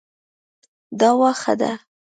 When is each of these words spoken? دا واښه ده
دا 0.99 1.09
واښه 1.19 1.53
ده 1.59 1.71